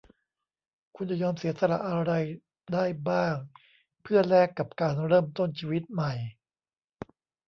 [0.95, 2.11] "คุณจะยอมเสียสละอะไร
[2.73, 3.35] ได้บ้าง
[4.01, 6.13] เพื่อแลกกับการเริ่มต้นชีวิตใหม่?"